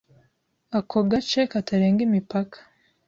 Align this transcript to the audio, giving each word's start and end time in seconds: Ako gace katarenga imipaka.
Ako 0.77 0.97
gace 1.11 1.39
katarenga 1.51 2.01
imipaka. 2.07 2.57